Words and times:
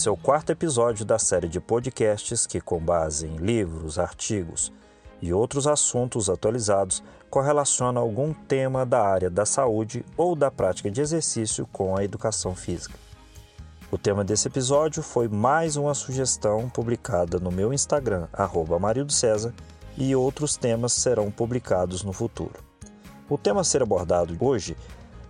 Esse 0.00 0.08
é 0.08 0.12
o 0.12 0.16
quarto 0.16 0.48
episódio 0.48 1.04
da 1.04 1.18
série 1.18 1.46
de 1.46 1.60
podcasts 1.60 2.46
que, 2.46 2.58
com 2.58 2.80
base 2.80 3.26
em 3.26 3.36
livros, 3.36 3.98
artigos 3.98 4.72
e 5.20 5.30
outros 5.30 5.66
assuntos 5.66 6.30
atualizados, 6.30 7.04
correlaciona 7.28 8.00
algum 8.00 8.32
tema 8.32 8.86
da 8.86 9.06
área 9.06 9.28
da 9.28 9.44
saúde 9.44 10.02
ou 10.16 10.34
da 10.34 10.50
prática 10.50 10.90
de 10.90 11.02
exercício 11.02 11.66
com 11.66 11.98
a 11.98 12.02
educação 12.02 12.54
física. 12.54 12.98
O 13.90 13.98
tema 13.98 14.24
desse 14.24 14.48
episódio 14.48 15.02
foi 15.02 15.28
mais 15.28 15.76
uma 15.76 15.92
sugestão 15.92 16.70
publicada 16.70 17.38
no 17.38 17.52
meu 17.52 17.70
Instagram, 17.70 18.26
Marildo 18.80 19.12
César, 19.12 19.52
e 19.98 20.16
outros 20.16 20.56
temas 20.56 20.94
serão 20.94 21.30
publicados 21.30 22.02
no 22.02 22.14
futuro. 22.14 22.64
O 23.28 23.36
tema 23.36 23.60
a 23.60 23.64
ser 23.64 23.82
abordado 23.82 24.34
hoje 24.40 24.74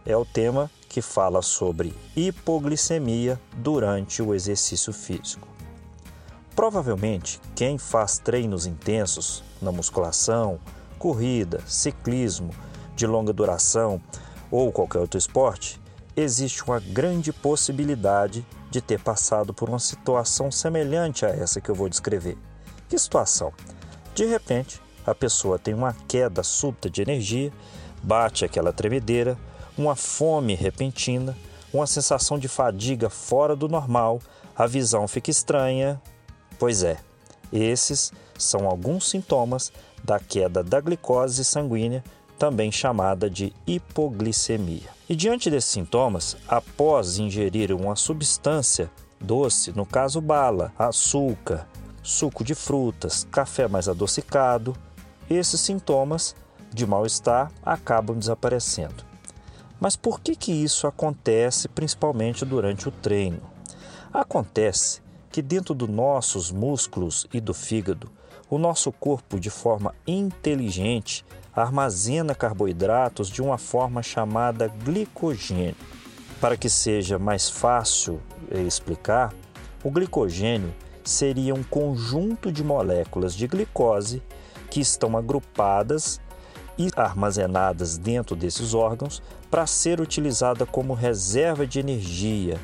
é 0.05 0.17
o 0.17 0.25
tema 0.25 0.71
que 0.89 1.01
fala 1.01 1.43
sobre 1.43 1.95
hipoglicemia 2.17 3.41
durante 3.57 4.23
o 4.23 4.35
exercício 4.35 4.93
físico. 4.93 5.47
Provavelmente, 6.55 7.41
quem 7.55 7.79
faz 7.79 8.19
treinos 8.19 8.67
intensos 8.67 9.43
na 9.63 9.71
musculação, 9.71 10.59
corrida, 10.99 11.63
ciclismo 11.67 12.51
de 12.95 13.07
longa 13.07 13.33
duração 13.33 14.01
ou 14.51 14.73
qualquer 14.73 14.99
outro 14.99 15.17
esporte, 15.17 15.81
existe 16.17 16.65
uma 16.65 16.81
grande 16.81 17.33
possibilidade 17.33 18.45
de 18.71 18.81
ter 18.81 19.01
passado 19.01 19.55
por 19.55 19.69
uma 19.69 19.79
situação 19.79 20.51
semelhante 20.51 21.25
a 21.25 21.29
essa 21.29 21.61
que 21.61 21.71
eu 21.71 21.75
vou 21.75 21.89
descrever. 21.89 22.37
Que 22.89 22.99
situação? 22.99 23.53
De 24.15 24.27
repente, 24.27 24.81
a 25.07 25.15
pessoa 25.15 25.59
tem 25.59 25.73
uma 25.73 25.95
queda 26.07 26.43
súbita 26.43 26.91
de 26.91 27.01
energia, 27.01 27.53
bate 28.03 28.45
aquela 28.45 28.73
tremedeira, 28.73 29.39
uma 29.81 29.97
fome 29.97 30.55
repentina, 30.55 31.37
uma 31.73 31.87
sensação 31.87 32.39
de 32.39 32.49
fadiga 32.49 33.09
fora 33.09 33.57
do 33.57 33.67
normal, 33.67 34.21
a 34.55 34.67
visão 34.67 35.09
fica 35.09 35.31
estranha. 35.31 36.01
Pois 36.59 36.83
é, 36.83 36.99
esses 37.51 38.13
são 38.39 38.69
alguns 38.69 39.09
sintomas 39.09 39.73
da 40.05 40.19
queda 40.19 40.63
da 40.63 40.81
glicose 40.81 41.45
sanguínea, 41.45 42.05
também 42.39 42.71
chamada 42.71 43.29
de 43.29 43.53
hipoglicemia. 43.67 44.89
E 45.09 45.17
diante 45.17 45.51
desses 45.51 45.71
sintomas, 45.71 46.37
após 46.49 47.19
ingerir 47.19 47.73
uma 47.73 47.97
substância 47.97 48.91
doce, 49.21 49.73
no 49.73 49.85
caso 49.85 50.21
bala, 50.21 50.73
açúcar, 50.79 51.67
suco 52.03 52.43
de 52.43 52.55
frutas, 52.55 53.27
café 53.31 53.69
mais 53.69 53.89
adocicado, 53.89 54.75
esses 55.29 55.61
sintomas 55.61 56.35
de 56.73 56.87
mal-estar 56.87 57.53
acabam 57.63 58.19
desaparecendo. 58.19 59.10
Mas 59.81 59.97
por 59.97 60.21
que, 60.21 60.37
que 60.37 60.53
isso 60.53 60.87
acontece 60.87 61.67
principalmente 61.67 62.45
durante 62.45 62.87
o 62.87 62.93
treino? 62.93 63.41
Acontece 64.13 65.01
que 65.33 65.41
dentro 65.41 65.75
dos 65.75 65.89
nossos 65.89 66.51
músculos 66.51 67.27
e 67.33 67.41
do 67.41 67.55
fígado, 67.55 68.11
o 68.51 68.59
nosso 68.59 68.93
corpo, 68.93 69.41
de 69.41 69.49
forma 69.49 69.95
inteligente, 70.07 71.25
armazena 71.55 72.35
carboidratos 72.35 73.31
de 73.31 73.41
uma 73.41 73.57
forma 73.57 74.03
chamada 74.03 74.69
glicogênio. 74.69 75.77
Para 76.41 76.57
que 76.57 76.69
seja 76.69 77.19
mais 77.19 77.49
fácil 77.49 78.21
eh, 78.51 78.61
explicar, 78.63 79.33
o 79.83 79.91
glicogênio 79.91 80.75
seria 81.05 81.55
um 81.55 81.63
conjunto 81.63 82.53
de 82.53 82.63
moléculas 82.63 83.35
de 83.35 83.47
glicose 83.47 84.23
que 84.71 84.81
estão 84.81 85.17
agrupadas 85.17 86.21
e 86.79 86.91
armazenadas 86.97 87.99
dentro 87.99 88.35
desses 88.35 88.75
órgãos 88.75 89.23
para 89.51 89.67
ser 89.67 90.01
utilizada 90.01 90.65
como 90.65 90.95
reserva 90.95 91.67
de 91.67 91.81
energia 91.81 92.59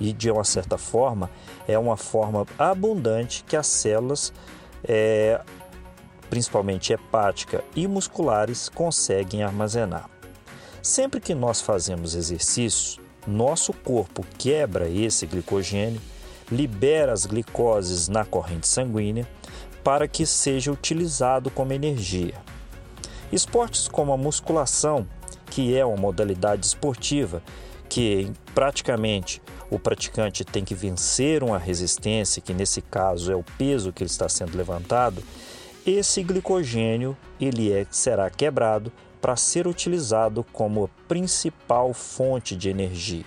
e, 0.00 0.12
de 0.12 0.30
uma 0.30 0.44
certa 0.44 0.76
forma, 0.76 1.30
é 1.66 1.78
uma 1.78 1.96
forma 1.96 2.46
abundante 2.58 3.44
que 3.46 3.56
as 3.56 3.66
células, 3.66 4.32
é, 4.84 5.40
principalmente 6.28 6.92
hepática 6.92 7.62
e 7.76 7.86
musculares, 7.86 8.68
conseguem 8.68 9.42
armazenar. 9.42 10.10
Sempre 10.82 11.20
que 11.20 11.34
nós 11.34 11.60
fazemos 11.60 12.14
exercícios, 12.14 12.98
nosso 13.26 13.72
corpo 13.72 14.26
quebra 14.36 14.88
esse 14.88 15.26
glicogênio, 15.26 16.00
libera 16.50 17.12
as 17.12 17.24
glicoses 17.24 18.08
na 18.08 18.24
corrente 18.24 18.66
sanguínea 18.66 19.26
para 19.84 20.08
que 20.08 20.26
seja 20.26 20.72
utilizado 20.72 21.50
como 21.50 21.72
energia. 21.72 22.34
Esportes 23.32 23.88
como 23.88 24.12
a 24.12 24.16
musculação, 24.16 25.06
que 25.46 25.76
é 25.76 25.84
uma 25.84 25.96
modalidade 25.96 26.66
esportiva 26.66 27.42
que 27.88 28.30
praticamente 28.54 29.42
o 29.70 29.78
praticante 29.78 30.44
tem 30.44 30.64
que 30.64 30.74
vencer 30.74 31.42
uma 31.42 31.58
resistência, 31.58 32.40
que 32.42 32.54
nesse 32.54 32.80
caso 32.80 33.32
é 33.32 33.36
o 33.36 33.44
peso 33.58 33.92
que 33.92 34.02
ele 34.02 34.10
está 34.10 34.28
sendo 34.28 34.56
levantado, 34.56 35.22
esse 35.84 36.22
glicogênio 36.22 37.16
ele 37.40 37.72
é, 37.72 37.86
será 37.90 38.30
quebrado 38.30 38.92
para 39.20 39.36
ser 39.36 39.66
utilizado 39.66 40.44
como 40.52 40.88
principal 41.08 41.92
fonte 41.92 42.56
de 42.56 42.68
energia. 42.68 43.24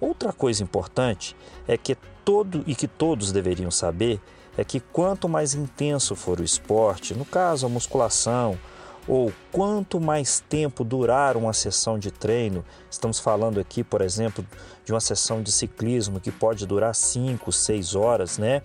Outra 0.00 0.32
coisa 0.32 0.62
importante 0.62 1.36
é 1.68 1.76
que 1.76 1.96
todo 2.24 2.64
e 2.66 2.74
que 2.74 2.88
todos 2.88 3.30
deveriam 3.30 3.70
saber 3.70 4.20
é 4.56 4.64
que 4.64 4.80
quanto 4.80 5.28
mais 5.28 5.54
intenso 5.54 6.14
for 6.14 6.40
o 6.40 6.44
esporte, 6.44 7.14
no 7.14 7.24
caso 7.24 7.66
a 7.66 7.68
musculação, 7.68 8.58
ou 9.06 9.32
quanto 9.50 10.00
mais 10.00 10.40
tempo 10.40 10.84
durar 10.84 11.36
uma 11.36 11.52
sessão 11.52 11.98
de 11.98 12.10
treino, 12.10 12.64
estamos 12.90 13.18
falando 13.18 13.58
aqui, 13.58 13.82
por 13.82 14.00
exemplo, 14.00 14.46
de 14.84 14.92
uma 14.92 15.00
sessão 15.00 15.42
de 15.42 15.50
ciclismo 15.50 16.20
que 16.20 16.30
pode 16.30 16.66
durar 16.66 16.94
5, 16.94 17.50
6 17.50 17.94
horas, 17.94 18.38
né? 18.38 18.62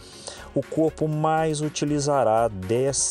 O 0.53 0.61
corpo 0.61 1.07
mais 1.07 1.61
utilizará 1.61 2.47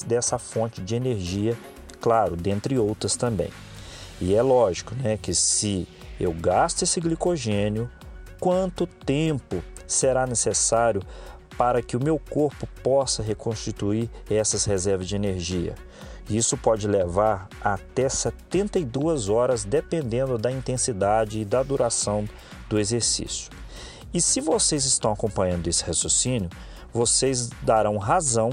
dessa 0.06 0.38
fonte 0.38 0.80
de 0.80 0.94
energia, 0.94 1.56
claro, 2.00 2.36
dentre 2.36 2.78
outras 2.78 3.16
também. 3.16 3.50
E 4.20 4.34
é 4.34 4.42
lógico, 4.42 4.94
né, 4.94 5.18
que 5.20 5.34
se 5.34 5.86
eu 6.18 6.32
gasto 6.32 6.82
esse 6.82 7.00
glicogênio, 7.00 7.90
quanto 8.40 8.86
tempo 8.86 9.62
será 9.86 10.26
necessário 10.26 11.02
para 11.58 11.82
que 11.82 11.96
o 11.96 12.02
meu 12.02 12.18
corpo 12.18 12.66
possa 12.82 13.22
reconstituir 13.22 14.08
essas 14.30 14.64
reservas 14.64 15.06
de 15.06 15.16
energia? 15.16 15.74
Isso 16.28 16.56
pode 16.56 16.88
levar 16.88 17.48
até 17.60 18.08
72 18.08 19.28
horas, 19.28 19.64
dependendo 19.64 20.36
da 20.36 20.50
intensidade 20.50 21.40
e 21.40 21.44
da 21.44 21.62
duração 21.62 22.28
do 22.68 22.78
exercício. 22.78 23.50
E 24.12 24.20
se 24.20 24.40
vocês 24.40 24.84
estão 24.84 25.12
acompanhando 25.12 25.68
esse 25.68 25.84
raciocínio, 25.84 26.50
vocês 26.92 27.50
darão 27.62 27.96
razão 27.98 28.50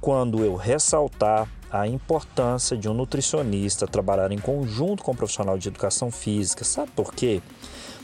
quando 0.00 0.44
eu 0.44 0.56
ressaltar 0.56 1.48
a 1.70 1.86
importância 1.86 2.76
de 2.76 2.88
um 2.88 2.94
nutricionista 2.94 3.86
trabalhar 3.86 4.30
em 4.30 4.38
conjunto 4.38 5.02
com 5.02 5.12
um 5.12 5.16
profissional 5.16 5.56
de 5.56 5.68
educação 5.68 6.10
física. 6.10 6.64
Sabe 6.64 6.90
por 6.92 7.14
quê? 7.14 7.40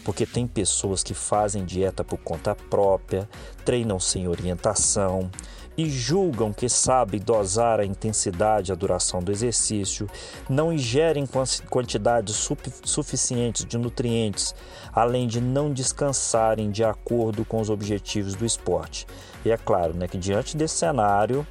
Porque 0.04 0.25
tem 0.25 0.46
pessoas 0.46 1.02
que 1.02 1.12
fazem 1.12 1.64
dieta 1.64 2.02
por 2.02 2.19
conta 2.19 2.54
própria, 2.54 3.28
treinam 3.64 4.00
sem 4.00 4.26
orientação, 4.26 5.30
e 5.78 5.89
julgam 5.89 6.53
que 6.53 6.69
sabem 6.69 7.21
dosar 7.21 7.78
a 7.78 7.84
intensidade 7.84 8.71
e 8.71 8.72
a 8.72 8.75
duração 8.75 9.22
do 9.22 9.31
exercício, 9.31 10.11
não 10.50 10.72
ingerem 10.72 11.25
quantidades 11.71 12.34
suficientes 12.83 13.65
de 13.65 13.78
nutrientes, 13.78 14.56
além 14.93 15.28
de 15.28 15.41
não 15.41 15.72
descansarem 15.72 16.72
de 16.72 16.83
acordo 16.83 17.44
com 17.44 17.61
os 17.61 17.71
objetivos 17.71 18.34
do 18.34 18.44
esporte. 18.44 19.06
E 19.44 19.53
é 19.53 19.56
claro 19.56 19.94
né, 19.94 20.09
que 20.09 20.19
diante 20.19 20.56
desse 20.56 20.75
cenário 20.75 21.47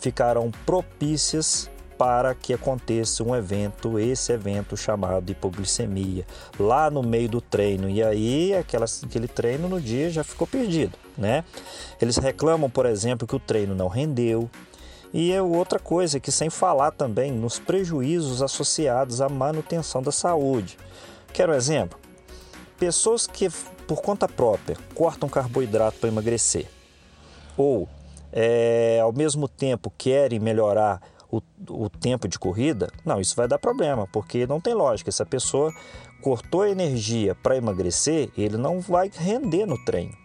ficarão 0.00 0.50
propícias 0.66 1.70
para 1.96 2.34
que 2.34 2.52
aconteça 2.52 3.22
um 3.22 3.34
evento, 3.34 3.98
esse 3.98 4.32
evento 4.32 4.76
chamado 4.76 5.30
hipoglicemia, 5.30 6.26
lá 6.58 6.90
no 6.90 7.02
meio 7.02 7.28
do 7.28 7.40
treino. 7.40 7.88
E 7.88 8.02
aí 8.02 8.54
aquela, 8.54 8.86
aquele 9.04 9.28
treino 9.28 9.68
no 9.68 9.80
dia 9.80 10.10
já 10.10 10.24
ficou 10.24 10.46
perdido, 10.46 10.98
né? 11.18 11.44
Eles 12.00 12.16
reclamam, 12.16 12.70
por 12.70 12.86
exemplo, 12.86 13.26
que 13.26 13.36
o 13.36 13.40
treino 13.40 13.74
não 13.74 13.88
rendeu. 13.88 14.48
E 15.12 15.32
é 15.32 15.42
outra 15.42 15.78
coisa 15.78 16.20
que 16.20 16.30
sem 16.30 16.48
falar 16.48 16.92
também 16.92 17.32
nos 17.32 17.58
prejuízos 17.58 18.42
associados 18.42 19.20
à 19.20 19.28
manutenção 19.28 20.02
da 20.02 20.12
saúde. 20.12 20.78
Quero 21.32 21.52
um 21.52 21.56
exemplo? 21.56 21.98
Pessoas 22.78 23.26
que 23.26 23.50
por 23.86 24.02
conta 24.02 24.28
própria 24.28 24.76
cortam 24.94 25.28
carboidrato 25.28 25.98
para 25.98 26.08
emagrecer 26.08 26.66
ou 27.56 27.88
é, 28.32 29.00
ao 29.02 29.12
mesmo 29.12 29.48
tempo 29.48 29.92
querem 29.96 30.38
melhorar 30.38 31.00
o, 31.30 31.42
o 31.68 31.90
tempo 31.90 32.28
de 32.28 32.38
corrida, 32.38 32.90
não, 33.04 33.20
isso 33.20 33.34
vai 33.34 33.48
dar 33.48 33.58
problema, 33.58 34.06
porque 34.12 34.46
não 34.46 34.60
tem 34.60 34.74
lógica. 34.74 35.10
Se 35.10 35.22
a 35.22 35.26
pessoa 35.26 35.72
cortou 36.22 36.66
energia 36.66 37.34
para 37.34 37.56
emagrecer, 37.56 38.30
ele 38.36 38.56
não 38.56 38.80
vai 38.80 39.10
render 39.12 39.66
no 39.66 39.82
treino. 39.84 40.16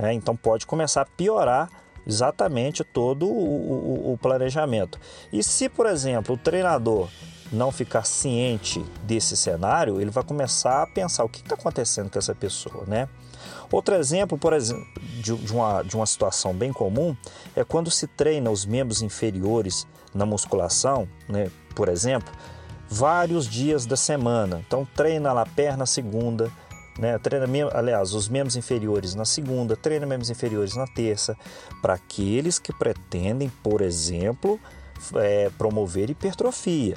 É, 0.00 0.12
então 0.14 0.34
pode 0.34 0.66
começar 0.66 1.02
a 1.02 1.04
piorar 1.06 1.68
exatamente 2.06 2.82
todo 2.82 3.26
o, 3.26 4.08
o, 4.08 4.12
o, 4.12 4.18
planejamento. 4.18 4.98
E 5.30 5.42
se, 5.42 5.68
por 5.68 5.84
exemplo, 5.84 6.34
o 6.34 6.38
treinador 6.38 7.08
não 7.52 7.70
ficar 7.70 8.04
ciente 8.04 8.82
desse 9.02 9.36
cenário, 9.36 10.00
ele 10.00 10.10
vai 10.10 10.24
começar 10.24 10.82
a 10.82 10.86
pensar 10.86 11.24
o 11.24 11.28
que 11.28 11.40
está 11.40 11.54
acontecendo 11.54 12.10
com 12.10 12.18
essa 12.18 12.34
pessoa, 12.34 12.84
né? 12.86 13.08
Outro 13.70 13.94
exemplo, 13.94 14.38
por 14.38 14.52
exemplo, 14.52 14.86
de, 15.20 15.32
uma, 15.32 15.82
de 15.82 15.94
uma 15.94 16.06
situação 16.06 16.54
bem 16.54 16.72
comum 16.72 17.14
é 17.54 17.62
quando 17.62 17.90
se 17.90 18.06
treina 18.06 18.50
os 18.50 18.64
membros 18.64 19.02
inferiores 19.02 19.86
na 20.14 20.24
musculação, 20.24 21.06
né? 21.28 21.50
Por 21.74 21.88
exemplo, 21.88 22.32
vários 22.88 23.46
dias 23.46 23.84
da 23.84 23.96
semana. 23.96 24.62
Então 24.66 24.86
treina 24.96 25.32
lá 25.32 25.44
perna 25.44 25.86
segunda, 25.86 26.50
né? 27.00 27.18
Treina, 27.18 27.46
aliás, 27.72 28.12
os 28.12 28.28
membros 28.28 28.56
inferiores 28.56 29.14
na 29.14 29.24
segunda, 29.24 29.74
treina 29.74 30.04
membros 30.04 30.28
inferiores 30.28 30.76
na 30.76 30.86
terça, 30.86 31.34
para 31.80 31.94
aqueles 31.94 32.58
que 32.58 32.74
pretendem, 32.74 33.50
por 33.62 33.80
exemplo, 33.80 34.60
é, 35.16 35.50
promover 35.56 36.10
hipertrofia, 36.10 36.96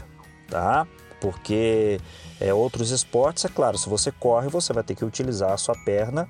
tá? 0.50 0.86
Porque 1.22 2.02
é, 2.42 2.54
outros 2.54 2.92
esportes, 2.92 3.46
é 3.46 3.48
claro, 3.48 3.78
se 3.78 3.88
você 3.88 4.12
corre, 4.12 4.50
você 4.50 4.74
vai 4.74 4.84
ter 4.84 4.94
que 4.94 5.06
utilizar 5.06 5.54
a 5.54 5.58
sua 5.58 5.76
perna, 5.86 6.28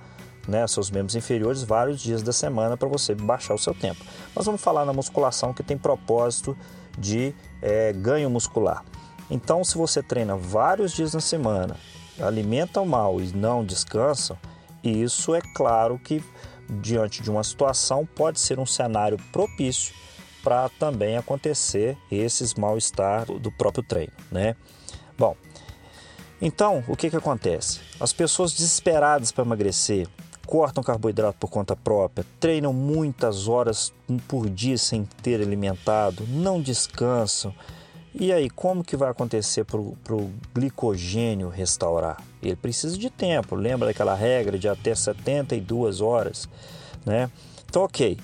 né, 0.47 0.67
seus 0.67 0.91
membros 0.91 1.15
inferiores, 1.15 1.63
vários 1.63 1.99
dias 1.99 2.21
da 2.21 2.33
semana 2.33 2.77
para 2.77 2.87
você 2.87 3.15
baixar 3.15 3.55
o 3.55 3.57
seu 3.57 3.73
tempo. 3.73 4.03
Nós 4.35 4.45
vamos 4.45 4.61
falar 4.61 4.85
na 4.85 4.93
musculação 4.93 5.51
que 5.51 5.63
tem 5.63 5.77
propósito 5.77 6.55
de 6.95 7.33
é, 7.59 7.91
ganho 7.91 8.29
muscular. 8.29 8.83
Então, 9.31 9.63
se 9.63 9.75
você 9.77 10.03
treina 10.03 10.35
vários 10.35 10.91
dias 10.91 11.13
na 11.13 11.21
semana, 11.21 11.75
alimenta 12.27 12.83
mal 12.83 13.21
e 13.21 13.31
não 13.33 13.63
descansa, 13.63 14.37
isso 14.83 15.33
é 15.33 15.41
claro 15.53 15.97
que 15.99 16.23
diante 16.81 17.21
de 17.21 17.29
uma 17.29 17.43
situação 17.43 18.05
pode 18.05 18.39
ser 18.39 18.59
um 18.59 18.65
cenário 18.65 19.17
propício 19.31 19.93
para 20.43 20.67
também 20.69 21.15
acontecer 21.15 21.97
esses 22.11 22.53
mal-estar 22.53 23.25
do 23.25 23.51
próprio 23.51 23.83
treino, 23.83 24.13
né? 24.31 24.55
Bom, 25.17 25.35
então 26.41 26.83
o 26.87 26.97
que 26.97 27.09
que 27.09 27.15
acontece? 27.15 27.79
As 27.99 28.11
pessoas 28.11 28.51
desesperadas 28.51 29.31
para 29.31 29.45
emagrecer 29.45 30.07
cortam 30.45 30.83
carboidrato 30.83 31.37
por 31.39 31.49
conta 31.49 31.75
própria, 31.75 32.25
treinam 32.39 32.73
muitas 32.73 33.47
horas 33.47 33.93
por 34.27 34.49
dia 34.49 34.77
sem 34.77 35.05
ter 35.21 35.41
alimentado, 35.41 36.25
não 36.27 36.61
descansam. 36.61 37.53
E 38.15 38.31
aí, 38.31 38.47
como 38.47 38.83
que 38.83 38.95
vai 38.95 39.09
acontecer 39.09 39.65
para 39.65 39.77
o 39.79 40.31
glicogênio 40.53 41.49
restaurar? 41.49 42.21
Ele 42.43 42.55
precisa 42.55 42.95
de 42.95 43.09
tempo, 43.09 43.55
lembra 43.55 43.87
daquela 43.87 44.13
regra 44.13 44.59
de 44.59 44.69
até 44.69 44.93
72 44.93 45.99
horas, 45.99 46.47
né? 47.05 47.29
Então, 47.67 47.83
ok. 47.83 48.17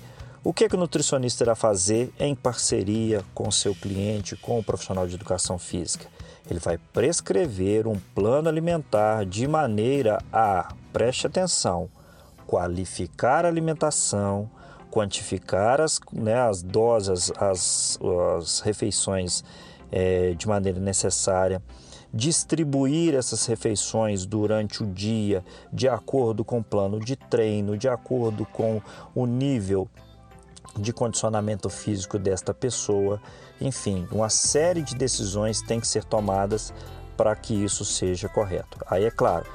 O 0.44 0.53
que, 0.53 0.69
que 0.69 0.75
o 0.75 0.80
nutricionista 0.80 1.44
irá 1.44 1.56
fazer 1.56 2.13
em 2.19 2.33
parceria 2.33 3.25
com 3.33 3.51
seu 3.51 3.75
cliente, 3.75 4.38
com 4.38 4.59
o 4.59 4.63
profissional 4.63 5.07
de 5.07 5.15
educação 5.15 5.57
física? 5.57 6.06
Ele 6.50 6.59
vai 6.59 6.77
prescrever 6.77 7.88
um 7.88 8.00
plano 8.15 8.47
alimentar 8.47 9.25
de 9.25 9.47
maneira 9.47 10.19
a, 10.31 10.74
preste 10.94 11.27
atenção, 11.27 11.89
qualificar 12.47 13.44
a 13.44 13.47
alimentação, 13.50 14.50
quantificar 14.89 15.81
as, 15.81 16.00
né, 16.12 16.35
as 16.35 16.62
doses, 16.62 17.31
as, 17.38 18.00
as 18.38 18.59
refeições 18.62 19.44
é, 19.91 20.33
de 20.33 20.47
maneira 20.47 20.80
necessária, 20.80 21.62
distribuir 22.13 23.13
essas 23.13 23.45
refeições 23.45 24.25
durante 24.25 24.83
o 24.83 24.88
dia 24.88 25.44
de 25.71 25.88
acordo 25.88 26.44
com 26.44 26.59
o 26.59 26.63
plano 26.63 27.00
de 27.00 27.15
treino, 27.15 27.77
de 27.77 27.88
acordo 27.88 28.45
com 28.45 28.81
o 29.13 29.25
nível 29.25 29.88
de 30.77 30.91
condicionamento 30.94 31.69
físico 31.69 32.18
desta 32.18 32.53
pessoa. 32.53 33.21
Enfim, 33.62 34.07
uma 34.12 34.30
série 34.30 34.81
de 34.81 34.95
decisões 34.95 35.62
tem 35.62 35.80
que 35.80 35.88
ser 35.88 36.03
tomadas 36.03 36.74
para 37.15 37.35
que 37.35 37.53
isso 37.53 37.83
seja 37.83 38.30
correto. 38.30 38.77
Aí 38.89 39.03
é 39.03 39.12
claro, 39.12 39.45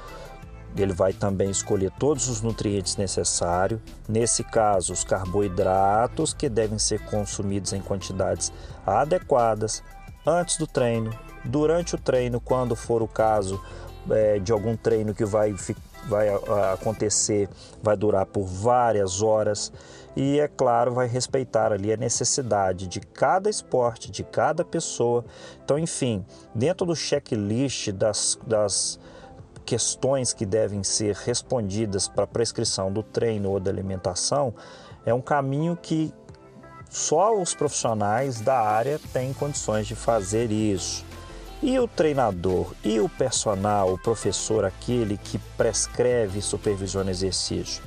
ele 0.77 0.93
vai 0.93 1.13
também 1.13 1.49
escolher 1.49 1.91
todos 1.97 2.27
os 2.27 2.41
nutrientes 2.41 2.97
necessários, 2.97 3.79
nesse 4.07 4.43
caso, 4.43 4.93
os 4.93 5.03
carboidratos 5.03 6.33
que 6.33 6.49
devem 6.49 6.77
ser 6.77 6.99
consumidos 7.05 7.73
em 7.73 7.81
quantidades 7.81 8.51
adequadas 8.85 9.81
antes 10.25 10.57
do 10.57 10.67
treino, 10.67 11.11
durante 11.43 11.95
o 11.95 11.97
treino, 11.97 12.39
quando 12.39 12.75
for 12.75 13.01
o 13.01 13.07
caso 13.07 13.61
é, 14.09 14.39
de 14.39 14.51
algum 14.51 14.75
treino 14.75 15.13
que 15.13 15.25
vai, 15.25 15.53
vai 16.07 16.29
acontecer, 16.73 17.49
vai 17.81 17.95
durar 17.95 18.25
por 18.25 18.43
várias 18.43 19.21
horas 19.21 19.71
e, 20.15 20.39
é 20.39 20.47
claro, 20.47 20.93
vai 20.93 21.07
respeitar 21.07 21.73
ali 21.73 21.91
a 21.91 21.97
necessidade 21.97 22.87
de 22.87 22.99
cada 23.01 23.49
esporte, 23.49 24.09
de 24.09 24.23
cada 24.23 24.63
pessoa. 24.63 25.25
Então, 25.63 25.77
enfim, 25.77 26.25
dentro 26.53 26.85
do 26.85 26.95
checklist 26.95 27.91
das, 27.91 28.39
das 28.47 28.99
questões 29.65 30.31
que 30.31 30.45
devem 30.45 30.83
ser 30.83 31.15
respondidas 31.15 32.07
para 32.07 32.25
prescrição 32.25 32.91
do 32.91 33.03
treino 33.03 33.49
ou 33.51 33.59
da 33.59 33.69
alimentação, 33.69 34.53
é 35.05 35.13
um 35.13 35.21
caminho 35.21 35.77
que 35.81 36.13
só 36.95 37.37
os 37.37 37.53
profissionais 37.53 38.39
da 38.39 38.57
área 38.57 38.97
têm 39.11 39.33
condições 39.33 39.85
de 39.85 39.93
fazer 39.93 40.49
isso. 40.49 41.03
E 41.61 41.77
o 41.77 41.89
treinador 41.89 42.71
e 42.85 43.01
o 43.01 43.09
personal, 43.09 43.91
o 43.91 43.97
professor, 43.97 44.63
aquele 44.63 45.17
que 45.17 45.37
prescreve 45.57 46.39
e 46.39 46.41
supervisiona 46.41 47.11
exercício, 47.11 47.83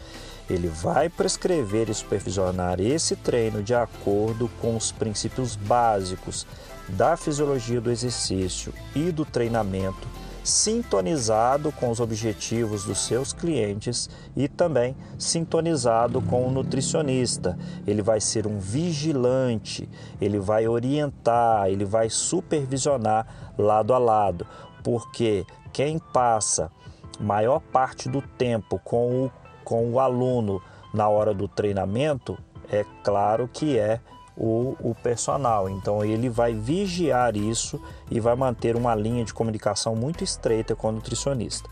ele 0.49 0.69
vai 0.69 1.09
prescrever 1.09 1.89
e 1.89 1.95
supervisionar 1.95 2.81
esse 2.81 3.17
treino 3.17 3.63
de 3.63 3.75
acordo 3.75 4.51
com 4.61 4.77
os 4.77 4.93
princípios 4.93 5.57
básicos 5.57 6.47
da 6.87 7.17
fisiologia 7.17 7.81
do 7.81 7.91
exercício 7.91 8.75
e 8.95 9.11
do 9.11 9.25
treinamento 9.25 10.07
sintonizado 10.49 11.71
com 11.71 11.91
os 11.91 12.01
objetivos 12.01 12.85
dos 12.85 13.05
seus 13.05 13.35
clientes 13.35 14.09
e 14.35 14.49
também 14.49 14.97
sintonizado 15.19 16.23
com 16.23 16.47
o 16.47 16.51
nutricionista. 16.51 17.59
Ele 17.87 18.01
vai 18.01 18.19
ser 18.19 18.47
um 18.47 18.59
vigilante, 18.59 19.87
ele 20.19 20.39
vai 20.39 20.67
orientar, 20.67 21.69
ele 21.69 21.85
vai 21.85 22.09
supervisionar 22.09 23.53
lado 23.59 23.93
a 23.93 23.99
lado, 23.99 24.47
porque 24.83 25.45
quem 25.71 25.99
passa 25.99 26.73
maior 27.21 27.61
parte 27.61 28.09
do 28.09 28.23
tempo 28.23 28.81
com 28.83 29.27
o, 29.27 29.33
com 29.63 29.91
o 29.91 30.01
aluno 30.01 30.63
na 30.95 31.09
hora 31.09 31.35
do 31.35 31.47
treinamento, 31.47 32.39
é 32.71 32.87
claro 33.05 33.51
que 33.53 33.79
é 33.79 34.01
o, 34.39 34.77
o 34.81 34.95
personal. 34.95 35.69
Então 35.69 36.05
ele 36.05 36.31
vai 36.31 36.55
vigiar 36.55 37.37
isso 37.37 37.81
e 38.09 38.21
vai 38.21 38.37
manter 38.37 38.77
uma 38.77 38.95
linha 38.95 39.25
de 39.25 39.35
comunicação 39.35 39.97
muito 39.97 40.23
estreita 40.23 40.77
com 40.77 40.89
o 40.89 40.93
nutricionista. 40.93 41.69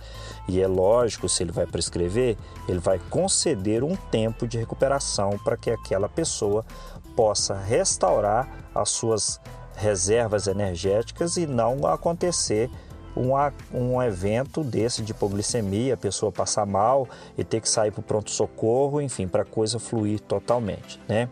E 0.49 0.61
é 0.61 0.67
lógico, 0.67 1.29
se 1.29 1.43
ele 1.45 1.53
vai 1.53 1.67
prescrever, 1.67 2.37
ele 2.69 2.81
vai 2.81 2.99
conceder 3.09 3.85
um 3.85 3.95
tempo 3.95 4.47
de 4.47 4.59
recuperação 4.59 5.39
para 5.43 5.57
que 5.57 5.71
aquela 5.71 6.09
pessoa 6.09 6.65
possa 7.15 7.55
restaurar 7.55 8.49
as 8.75 8.91
suas 8.91 9.41
reservas 9.75 10.47
energéticas 10.47 11.37
e 11.37 11.47
não 11.47 11.87
acontecer 11.87 12.71
um, 13.17 13.31
um 13.73 14.03
evento 14.03 14.63
desse 14.63 15.03
de 15.03 15.13
hipoglicemia, 15.13 15.95
a 15.95 15.97
pessoa 15.97 16.31
passar 16.31 16.67
mal 16.67 17.09
e 17.37 17.43
ter 17.43 17.61
que 17.61 17.69
sair 17.69 17.91
para 17.91 18.01
o 18.01 18.03
pronto-socorro, 18.03 19.01
enfim, 19.01 19.27
para 19.27 19.43
a 19.43 19.47
coisa 19.47 19.79
fluir 19.79 20.21
totalmente, 20.21 21.01
né? 21.09 21.29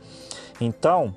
Então, 0.60 1.14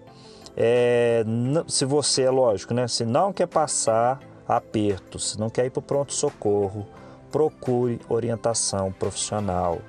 é, 0.60 1.24
se 1.68 1.86
você, 1.86 2.24
é 2.24 2.32
lógico, 2.32 2.74
né? 2.74 2.88
Se 2.88 3.06
não 3.06 3.32
quer 3.32 3.46
passar 3.46 4.20
aperto, 4.48 5.20
se 5.20 5.40
não 5.40 5.52
quer 5.52 5.68
ir 5.68 5.70
para 5.70 5.80
o 5.80 5.84
pronto-socorro, 5.84 6.88
procure 7.32 8.00
orientação 8.10 8.92
profissional, 8.92 9.80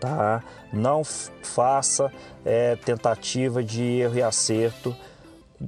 tá? 0.00 0.44
Não 0.72 1.02
faça 1.02 2.12
é, 2.44 2.76
tentativa 2.76 3.64
de 3.64 3.82
erro 3.82 4.16
e 4.16 4.22
acerto 4.22 4.94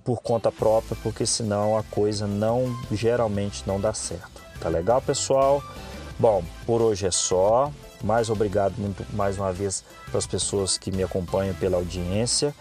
por 0.04 0.23
conta 0.23 0.52
própria, 0.52 0.96
porque 1.02 1.26
senão 1.26 1.76
a 1.76 1.82
coisa 1.82 2.26
não 2.26 2.73
geralmente 2.92 3.64
não 3.66 3.80
dá 3.80 3.92
certo. 3.92 4.40
Tá 4.61 4.68
legal, 4.68 5.02
pessoal? 5.02 5.61
Bom, 6.16 6.44
por 6.64 6.80
hoje 6.80 7.06
é 7.06 7.11
só. 7.11 7.73
Mais 8.04 8.30
obrigado 8.30 8.75
muito 8.78 9.04
mais 9.14 9.37
uma 9.37 9.52
vez 9.52 9.82
para 10.11 10.18
as 10.18 10.26
pessoas 10.26 10.78
que 10.78 10.92
me 10.92 11.02
acompanham 11.02 11.54
pela 11.54 11.76
audiência. 11.76 12.54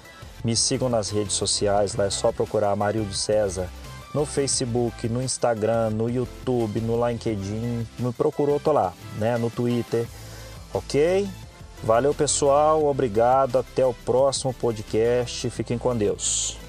Me 0.44 0.56
sigam 0.56 0.90
nas 0.90 1.10
redes 1.10 1.34
sociais, 1.34 1.96
lá 1.96 2.06
é 2.06 2.10
só 2.10 2.32
procurar 2.32 2.76
Marildo 2.76 3.14
César 3.14 3.70
no 4.14 4.26
Facebook, 4.26 5.10
no 5.10 5.22
Instagram, 5.22 5.90
no 5.90 6.10
YouTube, 6.10 6.80
no 6.82 7.08
LinkedIn. 7.08 7.88
Me 7.98 8.14
procurou, 8.14 8.60
tô 8.60 8.72
lá, 8.72 8.94
né? 9.18 9.38
No 9.38 9.50
Twitter, 9.50 10.06
ok? 10.74 11.28
Valeu, 11.84 12.14
pessoal. 12.14 12.86
Obrigado. 12.86 13.58
Até 13.58 13.86
o 13.86 13.94
próximo 13.94 14.54
podcast. 14.54 15.50
Fiquem 15.50 15.78
com 15.78 15.96
Deus. 15.96 16.63